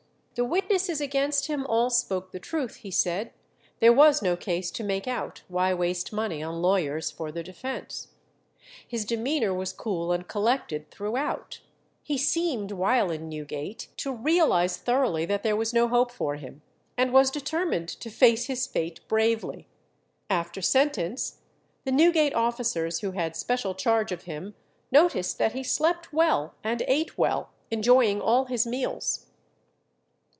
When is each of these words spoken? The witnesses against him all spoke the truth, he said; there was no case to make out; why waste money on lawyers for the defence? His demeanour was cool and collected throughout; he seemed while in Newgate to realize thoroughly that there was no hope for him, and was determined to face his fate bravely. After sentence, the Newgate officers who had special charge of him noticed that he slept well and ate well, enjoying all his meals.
The 0.35 0.45
witnesses 0.45 0.99
against 1.01 1.47
him 1.47 1.67
all 1.67 1.89
spoke 1.89 2.31
the 2.31 2.39
truth, 2.39 2.77
he 2.77 2.89
said; 2.89 3.31
there 3.81 3.91
was 3.93 4.21
no 4.23 4.35
case 4.37 4.71
to 4.71 4.83
make 4.83 5.05
out; 5.05 5.43
why 5.49 5.73
waste 5.73 6.13
money 6.13 6.41
on 6.41 6.61
lawyers 6.61 7.11
for 7.11 7.33
the 7.33 7.43
defence? 7.43 8.07
His 8.87 9.03
demeanour 9.03 9.53
was 9.53 9.73
cool 9.73 10.11
and 10.13 10.27
collected 10.27 10.89
throughout; 10.89 11.59
he 12.01 12.17
seemed 12.17 12.71
while 12.71 13.11
in 13.11 13.27
Newgate 13.29 13.89
to 13.97 14.11
realize 14.13 14.77
thoroughly 14.77 15.25
that 15.25 15.43
there 15.43 15.55
was 15.57 15.73
no 15.73 15.89
hope 15.89 16.11
for 16.11 16.37
him, 16.37 16.61
and 16.97 17.11
was 17.13 17.29
determined 17.29 17.89
to 17.89 18.09
face 18.09 18.45
his 18.45 18.65
fate 18.65 19.01
bravely. 19.09 19.67
After 20.29 20.61
sentence, 20.61 21.39
the 21.83 21.91
Newgate 21.91 22.33
officers 22.33 23.01
who 23.01 23.11
had 23.11 23.35
special 23.35 23.75
charge 23.75 24.11
of 24.13 24.23
him 24.23 24.55
noticed 24.91 25.37
that 25.39 25.51
he 25.53 25.61
slept 25.61 26.13
well 26.13 26.55
and 26.63 26.81
ate 26.87 27.17
well, 27.17 27.51
enjoying 27.69 28.21
all 28.21 28.45
his 28.45 28.65
meals. 28.65 29.25